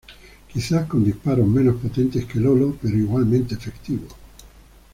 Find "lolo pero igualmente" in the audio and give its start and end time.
2.39-3.53